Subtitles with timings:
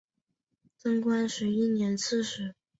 [0.79, 2.55] 贞观十一年刺史。